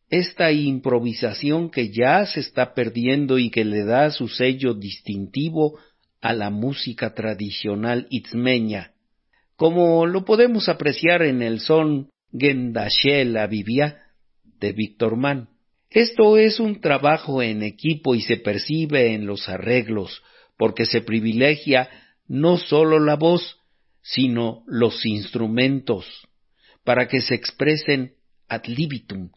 Esta 0.09 0.51
improvisación 0.51 1.69
que 1.69 1.89
ya 1.91 2.25
se 2.25 2.39
está 2.39 2.73
perdiendo 2.73 3.37
y 3.37 3.49
que 3.49 3.65
le 3.65 3.83
da 3.83 4.09
su 4.11 4.27
sello 4.27 4.73
distintivo 4.73 5.77
a 6.21 6.33
la 6.33 6.49
música 6.49 7.13
tradicional 7.13 8.07
itzmeña, 8.09 8.93
como 9.55 10.05
lo 10.05 10.23
podemos 10.23 10.69
apreciar 10.69 11.23
en 11.23 11.41
el 11.41 11.59
son 11.59 12.09
Gendashela 12.31 13.47
Vivia 13.47 14.03
de 14.59 14.71
Víctor 14.71 15.17
Mann. 15.17 15.49
Esto 15.89 16.37
es 16.37 16.59
un 16.59 16.81
trabajo 16.81 17.41
en 17.41 17.63
equipo 17.63 18.13
y 18.13 18.21
se 18.21 18.37
percibe 18.37 19.13
en 19.13 19.25
los 19.25 19.47
arreglos, 19.47 20.21
porque 20.57 20.85
se 20.85 21.01
privilegia 21.01 21.89
no 22.27 22.57
sólo 22.57 22.99
la 22.99 23.15
voz, 23.15 23.57
sino 24.01 24.63
los 24.67 25.05
instrumentos, 25.05 26.05
para 26.83 27.07
que 27.07 27.21
se 27.21 27.35
expresen 27.35 28.13
ad 28.47 28.65
libitum, 28.65 29.31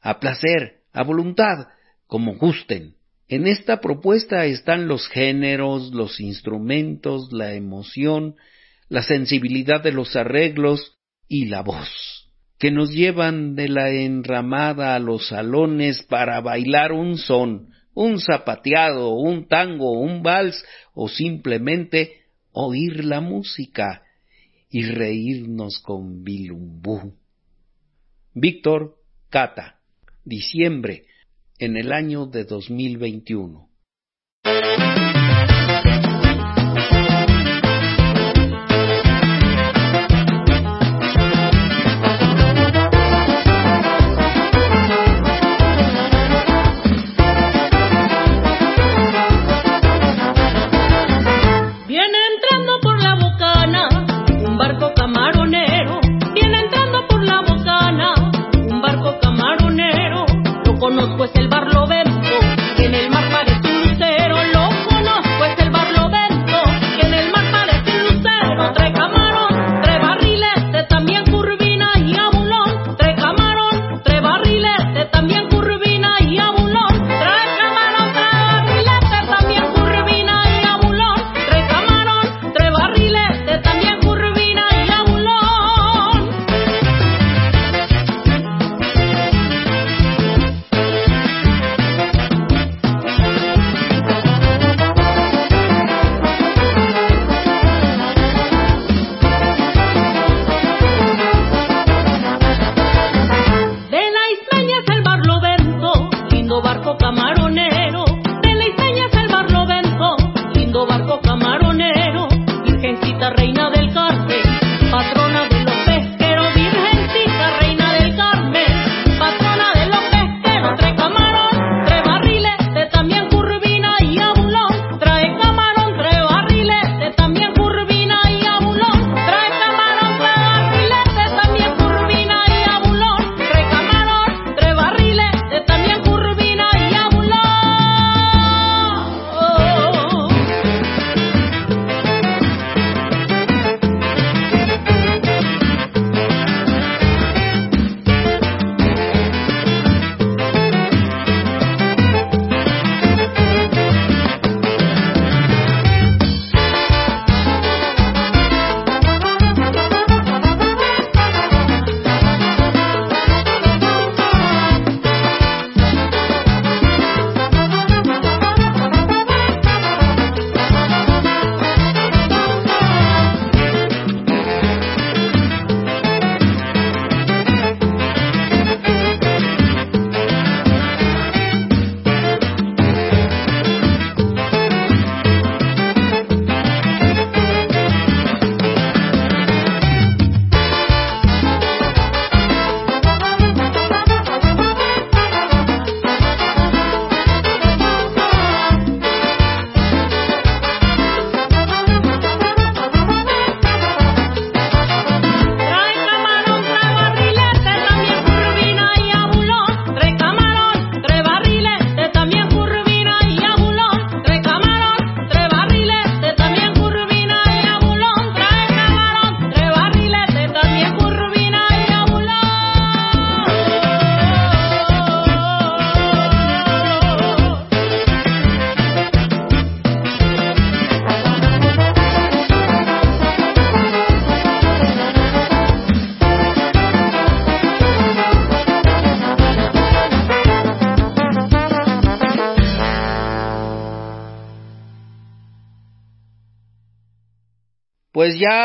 a 0.00 0.20
placer, 0.20 0.82
a 0.92 1.02
voluntad, 1.02 1.68
como 2.06 2.36
gusten. 2.36 2.94
En 3.28 3.46
esta 3.46 3.80
propuesta 3.80 4.46
están 4.46 4.88
los 4.88 5.08
géneros, 5.08 5.92
los 5.92 6.20
instrumentos, 6.20 7.32
la 7.32 7.54
emoción, 7.54 8.36
la 8.88 9.02
sensibilidad 9.02 9.82
de 9.82 9.92
los 9.92 10.14
arreglos 10.14 10.98
y 11.28 11.46
la 11.46 11.62
voz, 11.62 12.25
que 12.58 12.70
nos 12.70 12.90
llevan 12.90 13.54
de 13.54 13.68
la 13.68 13.90
enramada 13.90 14.94
a 14.94 14.98
los 14.98 15.28
salones 15.28 16.02
para 16.02 16.40
bailar 16.40 16.92
un 16.92 17.18
son, 17.18 17.68
un 17.94 18.20
zapateado, 18.20 19.14
un 19.14 19.46
tango, 19.46 19.92
un 20.00 20.22
vals 20.22 20.64
o 20.94 21.08
simplemente 21.08 22.26
oír 22.52 23.04
la 23.04 23.20
música 23.20 24.02
y 24.70 24.84
reírnos 24.84 25.80
con 25.80 26.24
bilumbú. 26.24 27.14
Víctor 28.34 28.96
Cata, 29.28 29.80
diciembre, 30.24 31.04
en 31.58 31.76
el 31.76 31.92
año 31.92 32.26
de 32.26 32.44
2021. 32.44 33.68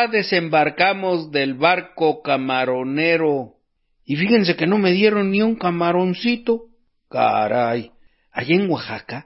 Desembarcamos 0.07 1.31
del 1.31 1.55
barco 1.55 2.21
camaronero. 2.21 3.55
Y 4.05 4.15
fíjense 4.15 4.55
que 4.55 4.67
no 4.67 4.77
me 4.77 4.91
dieron 4.91 5.31
ni 5.31 5.41
un 5.41 5.55
camaroncito. 5.55 6.65
Caray. 7.09 7.91
Allá 8.31 8.55
en 8.55 8.69
Oaxaca, 8.69 9.25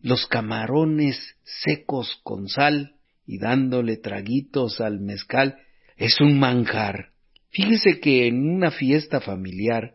los 0.00 0.26
camarones 0.26 1.36
secos 1.42 2.20
con 2.22 2.48
sal 2.48 2.94
y 3.26 3.38
dándole 3.38 3.96
traguitos 3.96 4.80
al 4.80 5.00
mezcal 5.00 5.58
es 5.96 6.20
un 6.20 6.38
manjar. 6.38 7.10
Fíjese 7.50 8.00
que 8.00 8.26
en 8.26 8.48
una 8.48 8.70
fiesta 8.70 9.20
familiar 9.20 9.94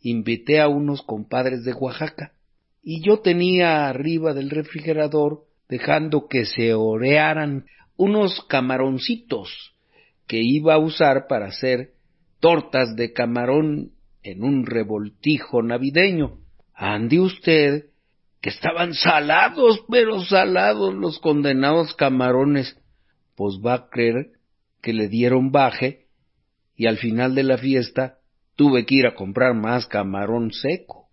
invité 0.00 0.60
a 0.60 0.68
unos 0.68 1.02
compadres 1.02 1.64
de 1.64 1.72
Oaxaca 1.72 2.32
y 2.82 3.02
yo 3.02 3.20
tenía 3.20 3.88
arriba 3.88 4.34
del 4.34 4.50
refrigerador 4.50 5.44
dejando 5.68 6.28
que 6.28 6.44
se 6.44 6.74
orearan 6.74 7.66
unos 7.96 8.44
camaroncitos 8.46 9.74
que 10.26 10.42
iba 10.42 10.74
a 10.74 10.78
usar 10.78 11.26
para 11.28 11.46
hacer 11.46 11.92
tortas 12.40 12.96
de 12.96 13.12
camarón 13.12 13.92
en 14.22 14.42
un 14.42 14.66
revoltijo 14.66 15.62
navideño. 15.62 16.38
Ande 16.74 17.20
usted 17.20 17.86
que 18.40 18.50
estaban 18.50 18.94
salados, 18.94 19.84
pero 19.88 20.22
salados 20.24 20.94
los 20.94 21.18
condenados 21.18 21.94
camarones. 21.94 22.76
Pues 23.36 23.54
va 23.64 23.74
a 23.74 23.88
creer 23.88 24.32
que 24.82 24.92
le 24.92 25.08
dieron 25.08 25.50
baje 25.50 26.06
y 26.76 26.86
al 26.86 26.98
final 26.98 27.34
de 27.34 27.44
la 27.44 27.58
fiesta 27.58 28.18
tuve 28.56 28.84
que 28.84 28.96
ir 28.96 29.06
a 29.06 29.14
comprar 29.14 29.54
más 29.54 29.86
camarón 29.86 30.52
seco. 30.52 31.08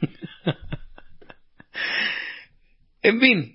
en 3.02 3.20
fin, 3.20 3.53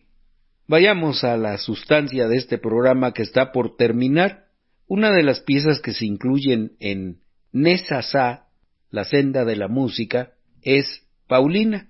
vayamos 0.69 1.23
a 1.23 1.35
la 1.35 1.57
sustancia 1.57 2.27
de 2.27 2.37
este 2.37 2.59
programa 2.59 3.11
que 3.11 3.23
está 3.23 3.51
por 3.51 3.75
terminar. 3.75 4.45
Una 4.87 5.09
de 5.11 5.23
las 5.23 5.41
piezas 5.41 5.81
que 5.81 5.93
se 5.93 6.05
incluyen 6.05 6.73
en 6.79 7.21
Nesasá, 7.51 8.45
la 8.91 9.03
senda 9.03 9.45
de 9.45 9.55
la 9.55 9.67
música, 9.67 10.33
es 10.61 11.07
Paulina, 11.27 11.89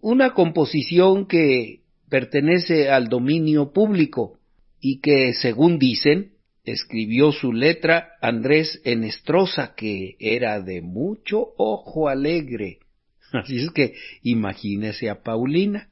una 0.00 0.34
composición 0.34 1.26
que 1.26 1.80
pertenece 2.08 2.90
al 2.90 3.08
dominio 3.08 3.72
público 3.72 4.38
y 4.80 5.00
que, 5.00 5.34
según 5.34 5.80
dicen, 5.80 6.34
escribió 6.64 7.32
su 7.32 7.52
letra 7.52 8.12
Andrés 8.20 8.80
Enestrosa, 8.84 9.74
que 9.74 10.16
era 10.20 10.60
de 10.60 10.80
mucho 10.80 11.54
ojo 11.56 12.08
alegre. 12.08 12.78
Así 13.32 13.64
es 13.64 13.70
que 13.72 13.94
imagínese 14.22 15.10
a 15.10 15.22
Paulina. 15.22 15.88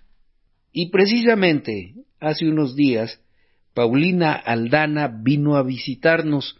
Y 0.72 0.90
precisamente 0.90 1.94
hace 2.20 2.48
unos 2.48 2.76
días, 2.76 3.20
Paulina 3.74 4.32
Aldana 4.32 5.08
vino 5.08 5.56
a 5.56 5.62
visitarnos 5.62 6.56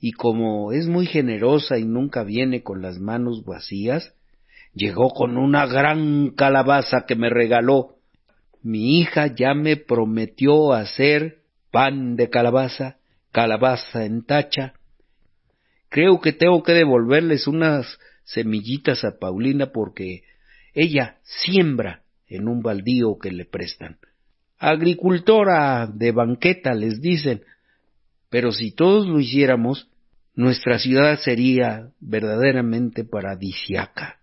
y 0.00 0.12
como 0.12 0.72
es 0.72 0.88
muy 0.88 1.06
generosa 1.06 1.78
y 1.78 1.84
nunca 1.84 2.24
viene 2.24 2.62
con 2.62 2.82
las 2.82 2.98
manos 2.98 3.44
vacías, 3.44 4.14
llegó 4.74 5.10
con 5.10 5.36
una 5.36 5.66
gran 5.66 6.30
calabaza 6.30 7.04
que 7.06 7.14
me 7.14 7.30
regaló. 7.30 7.96
Mi 8.62 8.98
hija 8.98 9.28
ya 9.28 9.54
me 9.54 9.76
prometió 9.76 10.72
hacer 10.72 11.42
pan 11.70 12.16
de 12.16 12.30
calabaza, 12.30 12.96
calabaza 13.30 14.04
en 14.04 14.24
tacha. 14.24 14.74
Creo 15.88 16.20
que 16.20 16.32
tengo 16.32 16.62
que 16.62 16.72
devolverles 16.72 17.46
unas 17.46 17.98
semillitas 18.24 19.04
a 19.04 19.18
Paulina 19.18 19.72
porque 19.72 20.22
ella 20.74 21.18
siembra 21.22 22.02
en 22.26 22.48
un 22.48 22.62
baldío 22.62 23.18
que 23.18 23.30
le 23.30 23.44
prestan. 23.44 23.98
Agricultora 24.64 25.88
de 25.88 26.12
banqueta 26.12 26.72
les 26.72 27.00
dicen, 27.00 27.42
pero 28.30 28.52
si 28.52 28.70
todos 28.70 29.08
lo 29.08 29.18
hiciéramos, 29.18 29.88
nuestra 30.36 30.78
ciudad 30.78 31.18
sería 31.18 31.88
verdaderamente 31.98 33.02
paradisiaca. 33.02 34.20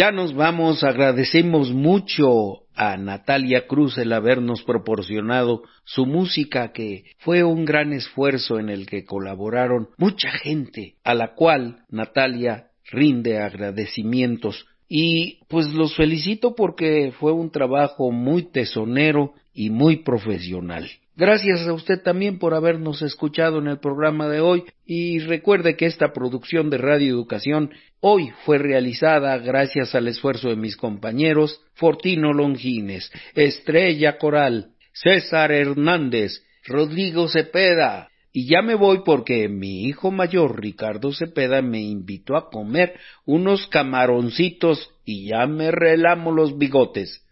Ya 0.00 0.12
nos 0.12 0.32
vamos, 0.32 0.82
agradecemos 0.82 1.72
mucho 1.72 2.62
a 2.74 2.96
Natalia 2.96 3.66
Cruz 3.66 3.98
el 3.98 4.14
habernos 4.14 4.62
proporcionado 4.62 5.64
su 5.84 6.06
música, 6.06 6.72
que 6.72 7.04
fue 7.18 7.44
un 7.44 7.66
gran 7.66 7.92
esfuerzo 7.92 8.58
en 8.58 8.70
el 8.70 8.86
que 8.86 9.04
colaboraron 9.04 9.90
mucha 9.98 10.30
gente, 10.30 10.94
a 11.04 11.12
la 11.12 11.34
cual 11.34 11.84
Natalia 11.90 12.70
rinde 12.90 13.40
agradecimientos. 13.40 14.64
Y 14.88 15.40
pues 15.48 15.66
los 15.74 15.94
felicito 15.94 16.54
porque 16.54 17.12
fue 17.20 17.32
un 17.32 17.50
trabajo 17.50 18.10
muy 18.10 18.44
tesonero 18.44 19.34
y 19.52 19.68
muy 19.68 19.96
profesional. 19.96 20.88
Gracias 21.20 21.68
a 21.68 21.74
usted 21.74 22.00
también 22.00 22.38
por 22.38 22.54
habernos 22.54 23.02
escuchado 23.02 23.58
en 23.58 23.66
el 23.66 23.78
programa 23.78 24.26
de 24.26 24.40
hoy 24.40 24.64
y 24.86 25.18
recuerde 25.18 25.76
que 25.76 25.84
esta 25.84 26.14
producción 26.14 26.70
de 26.70 26.78
Radio 26.78 27.10
Educación 27.10 27.72
hoy 28.00 28.30
fue 28.46 28.56
realizada 28.56 29.36
gracias 29.36 29.94
al 29.94 30.08
esfuerzo 30.08 30.48
de 30.48 30.56
mis 30.56 30.78
compañeros 30.78 31.60
Fortino 31.74 32.32
Longines, 32.32 33.12
Estrella 33.34 34.16
Coral, 34.16 34.70
César 34.94 35.52
Hernández, 35.52 36.42
Rodrigo 36.64 37.28
Cepeda. 37.28 38.08
Y 38.32 38.48
ya 38.48 38.62
me 38.62 38.74
voy 38.74 39.02
porque 39.04 39.46
mi 39.50 39.84
hijo 39.84 40.10
mayor, 40.10 40.58
Ricardo 40.58 41.12
Cepeda, 41.12 41.60
me 41.60 41.82
invitó 41.82 42.34
a 42.34 42.48
comer 42.48 42.94
unos 43.26 43.66
camaroncitos 43.66 44.88
y 45.04 45.28
ya 45.28 45.46
me 45.46 45.70
relamo 45.70 46.32
los 46.32 46.56
bigotes. 46.56 47.22